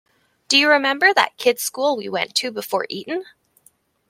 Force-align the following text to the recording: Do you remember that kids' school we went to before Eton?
Do 0.47 0.57
you 0.57 0.67
remember 0.67 1.13
that 1.13 1.37
kids' 1.37 1.61
school 1.61 1.95
we 1.95 2.09
went 2.09 2.33
to 2.33 2.51
before 2.51 2.87
Eton? 2.89 3.23